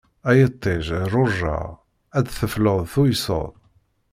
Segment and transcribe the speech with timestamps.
[0.29, 1.67] Ay iṭij rujaɣ,
[2.17, 3.45] ad d-teffleḍ tuyseḍ.